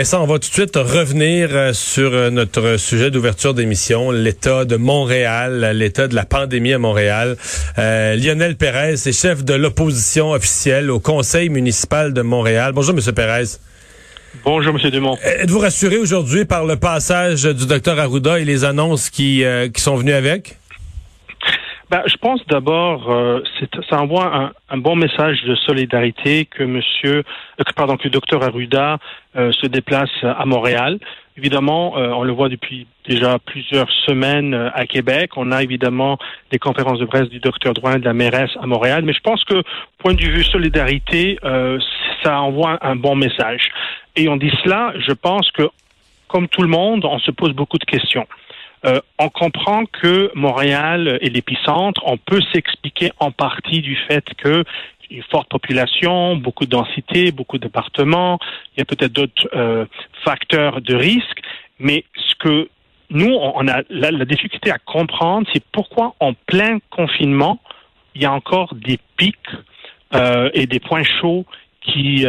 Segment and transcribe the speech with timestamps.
[0.00, 4.10] Mais ça, on va tout de suite revenir euh, sur euh, notre sujet d'ouverture d'émission,
[4.10, 7.36] l'état de Montréal, l'état de la pandémie à Montréal.
[7.76, 12.72] Euh, Lionel Pérez est chef de l'opposition officielle au Conseil municipal de Montréal.
[12.72, 13.58] Bonjour, Monsieur Pérez.
[14.42, 15.18] Bonjour, Monsieur Dumont.
[15.22, 19.44] Êtes-vous rassuré aujourd'hui par le passage du docteur Arruda et les annonces qui,
[19.74, 20.56] qui sont venues avec?
[21.90, 23.42] Ben, je pense d'abord, euh,
[23.88, 27.24] ça envoie un, un, bon message de solidarité que Monsieur,
[27.58, 28.98] euh, pardon, que le docteur Arruda
[29.34, 31.00] euh, se déplace à Montréal.
[31.36, 35.32] Évidemment, euh, on le voit depuis déjà plusieurs semaines à Québec.
[35.36, 36.16] On a évidemment
[36.52, 39.02] des conférences de presse du docteur Drouin de la mairesse à Montréal.
[39.04, 39.60] Mais je pense que,
[39.98, 41.40] point de vue solidarité,
[42.22, 43.68] ça envoie un bon message.
[44.14, 45.68] Et on dit cela, je pense que,
[46.28, 48.28] comme tout le monde, on se pose beaucoup de questions.
[48.86, 52.02] Euh, on comprend que Montréal est l'épicentre.
[52.06, 54.64] On peut s'expliquer en partie du fait que
[55.10, 58.38] une forte population, beaucoup de densité, beaucoup de départements.
[58.76, 59.84] Il y a peut-être d'autres euh,
[60.24, 61.40] facteurs de risque,
[61.80, 62.68] mais ce que
[63.10, 67.58] nous, on a la, difficulté à comprendre, c'est pourquoi en plein confinement,
[68.14, 69.36] il y a encore des pics
[70.14, 71.44] euh, et des points chauds
[71.80, 72.24] qui,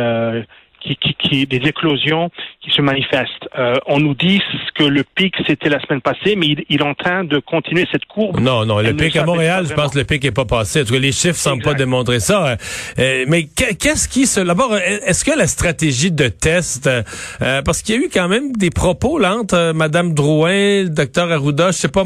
[0.81, 2.29] qui, qui, qui, des éclosions
[2.61, 3.47] qui se manifestent.
[3.57, 4.41] Euh, on nous dit
[4.75, 7.87] que le pic c'était la semaine passée, mais il, il, est en train de continuer
[7.91, 8.39] cette courbe.
[8.39, 10.81] Non, non, le pic à Montréal, je pense que le pic est pas passé.
[10.81, 12.57] En tout cas, les chiffres semblent pas démontrer ça.
[12.99, 17.95] Euh, mais qu'est-ce qui se d'abord Est-ce que la stratégie de test, euh, parce qu'il
[17.95, 21.71] y a eu quand même des propos là entre euh, Madame Drouin, le docteur Arruda,
[21.71, 22.03] je sais pas,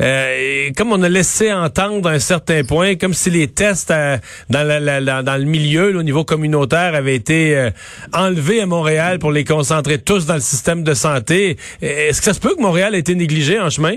[0.00, 4.16] euh, comme on a laissé entendre à un certain point, comme si les tests euh,
[4.50, 7.70] dans, la, la, dans le milieu, là, au niveau communautaire, avaient été
[8.12, 11.56] enlevés à Montréal pour les concentrer tous dans le système de santé.
[11.80, 13.96] Est-ce que ça se peut que Montréal ait été négligé en chemin?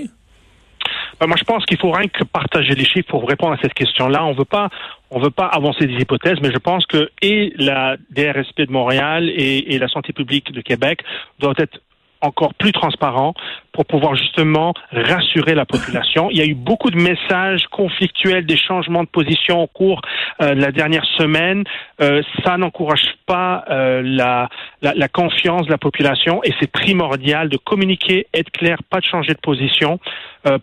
[1.20, 3.74] Ben, moi, je pense qu'il faut rien que partager les chiffres pour répondre à cette
[3.74, 4.24] question-là.
[4.24, 4.68] On veut pas,
[5.10, 9.28] on veut pas avancer des hypothèses, mais je pense que et la DRSP de Montréal
[9.28, 11.02] et, et la santé publique de Québec
[11.40, 11.80] doivent être
[12.20, 13.34] encore plus transparent
[13.72, 16.30] pour pouvoir justement rassurer la population.
[16.30, 20.00] Il y a eu beaucoup de messages conflictuels, des changements de position au cours
[20.42, 21.64] euh, de la dernière semaine.
[22.00, 24.48] Euh, ça n'encourage pas euh, la,
[24.82, 29.04] la, la, confiance de la population et c'est primordial de communiquer, être clair, pas de
[29.04, 30.00] changer de position.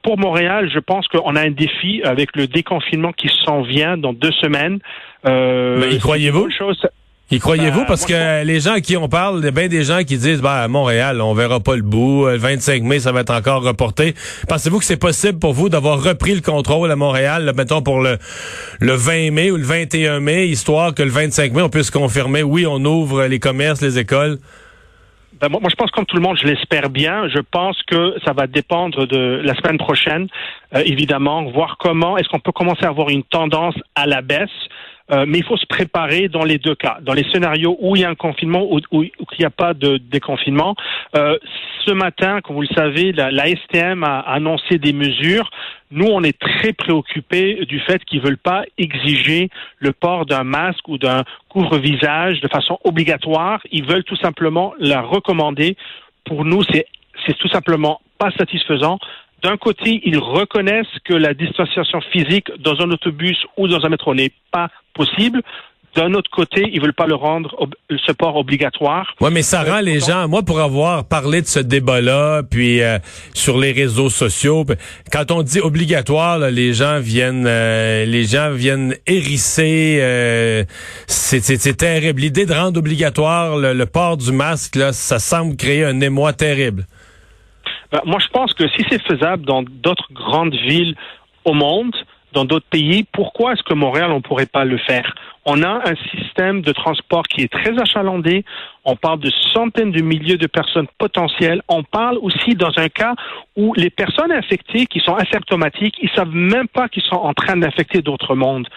[0.01, 4.13] Pour Montréal, je pense qu'on a un défi avec le déconfinement qui s'en vient dans
[4.13, 4.79] deux semaines.
[5.25, 6.49] Mais y croyez-vous?
[7.31, 7.79] Y croyez-vous?
[7.79, 10.03] Ben, Parce que les gens à qui on parle, il y a bien des gens
[10.03, 12.27] qui disent, bah, à Montréal, on verra pas le bout.
[12.27, 14.13] Le 25 mai, ça va être encore reporté.
[14.47, 18.19] Pensez-vous que c'est possible pour vous d'avoir repris le contrôle à Montréal, mettons pour le,
[18.79, 22.43] le 20 mai ou le 21 mai, histoire que le 25 mai, on puisse confirmer,
[22.43, 24.37] oui, on ouvre les commerces, les écoles?
[25.41, 27.27] Ben, moi, je pense comme tout le monde, je l'espère bien.
[27.27, 30.27] Je pense que ça va dépendre de la semaine prochaine,
[30.73, 34.49] euh, évidemment, voir comment est-ce qu'on peut commencer à avoir une tendance à la baisse?
[35.11, 36.97] Euh, mais il faut se préparer dans les deux cas.
[37.01, 39.73] Dans les scénarios où il y a un confinement ou où, il n'y a pas
[39.75, 40.75] de déconfinement.
[41.15, 41.37] Euh,
[41.85, 45.51] ce matin, comme vous le savez, la, la, STM a annoncé des mesures.
[45.91, 50.87] Nous, on est très préoccupés du fait qu'ils veulent pas exiger le port d'un masque
[50.87, 53.61] ou d'un couvre-visage de façon obligatoire.
[53.71, 55.77] Ils veulent tout simplement la recommander.
[56.25, 56.87] Pour nous, c'est
[57.37, 58.97] tout simplement pas satisfaisant
[59.43, 64.15] d'un côté, ils reconnaissent que la distanciation physique dans un autobus ou dans un métro
[64.15, 65.41] n'est pas possible.
[65.95, 67.55] D'un autre côté, ils veulent pas le rendre
[67.89, 69.13] le support obligatoire.
[69.21, 72.99] Oui, mais ça rend les gens, moi pour avoir parlé de ce débat-là, puis euh,
[73.33, 74.65] sur les réseaux sociaux,
[75.09, 79.99] quand on dit obligatoire, là, les gens viennent, euh, les gens viennent hérisser.
[80.01, 80.65] Euh,
[81.07, 82.19] c'est terrible.
[82.19, 86.33] L'idée de rendre obligatoire le, le, port du masque, là, ça semble créer un émoi
[86.33, 86.85] terrible.
[87.93, 90.95] Ben, moi, je pense que si c'est faisable dans d'autres grandes villes
[91.45, 91.95] au monde,
[92.35, 95.15] dans d'autres pays, pourquoi est-ce que Montréal, on ne pourrait pas le faire?
[95.45, 98.43] On a un système de transport qui est très achalandé.
[98.83, 101.61] On parle de centaines de milliers de personnes potentielles.
[101.69, 103.15] On parle aussi dans un cas
[103.55, 107.55] où les personnes infectées qui sont asymptomatiques, ils savent même pas qu'ils sont en train
[107.55, 108.67] d'infecter d'autres mondes.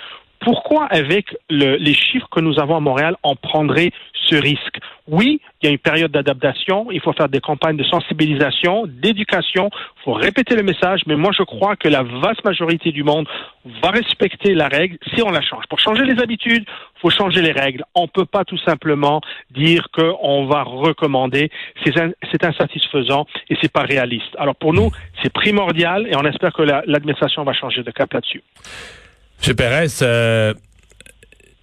[0.41, 4.79] Pourquoi, avec le, les chiffres que nous avons à Montréal, on prendrait ce risque?
[5.09, 9.71] Oui, il y a une période d'adaptation, il faut faire des campagnes de sensibilisation, d'éducation,
[9.73, 13.27] il faut répéter le message, mais moi je crois que la vaste majorité du monde
[13.83, 15.65] va respecter la règle si on la change.
[15.69, 17.85] Pour changer les habitudes, il faut changer les règles.
[17.95, 19.21] On ne peut pas tout simplement
[19.51, 21.51] dire qu'on va recommander.
[21.85, 24.35] C'est insatisfaisant et c'est pas réaliste.
[24.39, 24.91] Alors pour nous,
[25.23, 28.43] c'est primordial et on espère que l'administration va changer de cap là-dessus.
[29.47, 29.55] M.
[29.55, 30.53] Pérez, euh,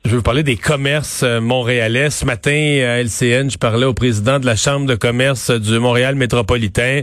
[0.05, 2.11] je veux vous parler des commerces euh, montréalais.
[2.11, 6.13] Ce matin, à LCN, je parlais au président de la Chambre de commerce du Montréal
[6.13, 7.01] métropolitain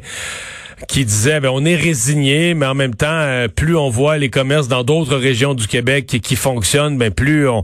[0.88, 4.31] qui disait ben, on est résigné, mais en même temps, euh, plus on voit les
[4.31, 7.62] commerces dans d'autres régions du Québec qui, fonctionnent, ben plus on,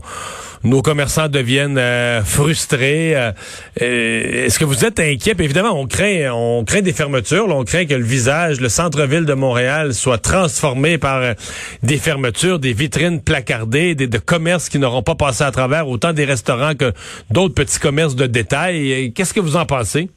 [0.63, 3.15] nos commerçants deviennent euh, frustrés.
[3.15, 3.31] Euh,
[3.75, 5.35] est-ce que vous êtes inquiet?
[5.39, 7.47] évidemment, on craint, on craint des fermetures.
[7.49, 11.35] on craint que le visage, le centre-ville de Montréal soit transformé par
[11.83, 16.13] des fermetures, des vitrines placardées, des de commerces qui n'auront pas passé à travers, autant
[16.13, 16.91] des restaurants que
[17.29, 19.11] d'autres petits commerces de détail.
[19.15, 20.09] Qu'est-ce que vous en pensez?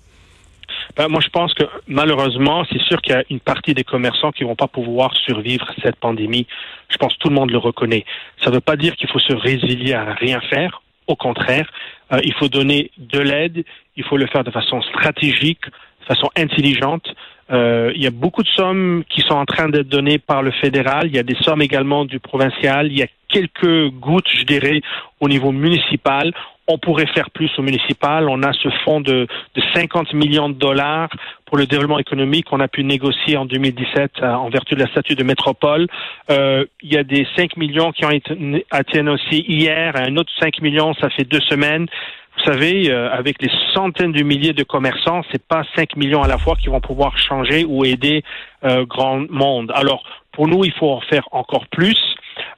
[0.96, 4.32] Ben, moi, je pense que malheureusement, c'est sûr qu'il y a une partie des commerçants
[4.32, 6.46] qui vont pas pouvoir survivre cette pandémie.
[6.90, 8.05] Je pense que tout le monde le reconnaît.
[8.43, 10.82] Ça ne veut pas dire qu'il faut se résilier à rien faire.
[11.06, 11.69] Au contraire,
[12.12, 13.64] euh, il faut donner de l'aide.
[13.96, 15.64] Il faut le faire de façon stratégique,
[16.04, 17.06] façon intelligente.
[17.50, 20.50] Euh, il y a beaucoup de sommes qui sont en train d'être données par le
[20.52, 21.06] fédéral.
[21.06, 22.87] Il y a des sommes également du provincial.
[22.87, 24.81] Il y a quelques gouttes, je dirais,
[25.20, 26.32] au niveau municipal.
[26.69, 28.28] On pourrait faire plus au municipal.
[28.28, 31.10] On a ce fonds de, de 50 millions de dollars
[31.44, 34.87] pour le développement économique qu'on a pu négocier en 2017 euh, en vertu de la
[34.87, 35.87] statut de métropole.
[36.31, 40.31] Euh, il y a des 5 millions qui ont été, été négociés hier, un autre
[40.40, 41.88] 5 millions, ça fait deux semaines.
[42.37, 46.29] Vous savez, euh, avec les centaines de milliers de commerçants, c'est pas 5 millions à
[46.29, 48.25] la fois qui vont pouvoir changer ou aider
[48.64, 49.70] euh, grand monde.
[49.75, 50.02] Alors,
[50.32, 51.99] pour nous, il faut en faire encore plus.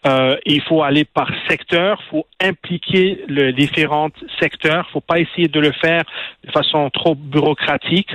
[0.06, 4.10] Euh, il faut aller par secteur, il faut impliquer les différents
[4.40, 6.04] secteurs, il faut pas essayer de le faire
[6.44, 8.10] de façon trop bureaucratique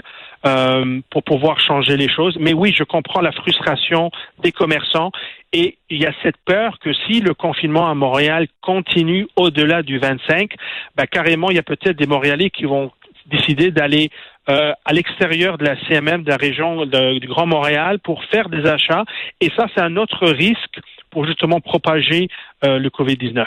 [0.45, 2.37] euh, pour pouvoir changer les choses.
[2.39, 5.11] Mais oui, je comprends la frustration des commerçants
[5.51, 9.97] et il y a cette peur que si le confinement à Montréal continue au-delà du
[9.97, 10.51] 25,
[10.95, 12.91] bah, carrément, il y a peut-être des Montréalais qui vont
[13.25, 14.09] décider d'aller
[14.49, 18.65] euh, à l'extérieur de la CMM, de la région du Grand Montréal, pour faire des
[18.65, 19.05] achats.
[19.41, 20.79] Et ça, c'est un autre risque
[21.11, 22.29] pour justement propager
[22.63, 23.45] euh, le COVID-19.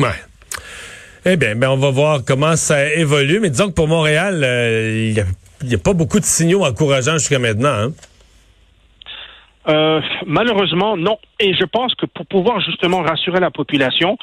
[0.00, 0.08] Ouais.
[1.26, 3.40] Eh bien, ben on va voir comment ça évolue.
[3.40, 5.14] Mais disons que pour Montréal, euh,
[5.62, 7.70] il n'y a, pas beaucoup de signaux encourageants jusqu'à maintenant.
[7.70, 7.92] Hein?
[9.68, 11.16] Euh, malheureusement, non.
[11.40, 14.18] Et je pense que pour pouvoir justement rassurer la population,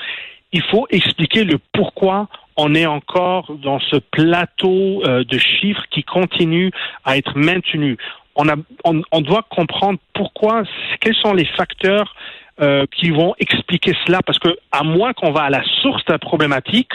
[0.51, 6.71] il faut expliquer le pourquoi on est encore dans ce plateau de chiffres qui continue
[7.03, 7.97] à être maintenu.
[8.35, 10.63] On, a, on, on doit comprendre pourquoi,
[10.99, 12.13] quels sont les facteurs
[12.61, 16.13] euh, qui vont expliquer cela, parce que à moins qu'on va à la source de
[16.13, 16.91] la problématique,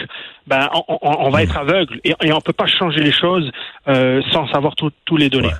[0.47, 3.51] ben on, on, va être aveugle et, et on peut pas changer les choses
[3.87, 5.51] euh, sans savoir tous les données.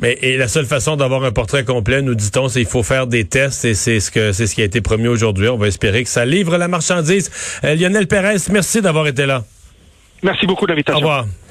[0.00, 3.06] Mais et la seule façon d'avoir un portrait complet, nous dit-on, c'est qu'il faut faire
[3.06, 5.48] des tests et c'est ce que c'est ce qui a été promis aujourd'hui.
[5.48, 7.30] On va espérer que ça livre la marchandise.
[7.64, 9.42] Euh, Lionel Pérez, merci d'avoir été là.
[10.22, 10.98] Merci beaucoup de l'invitation.
[10.98, 11.26] Au revoir.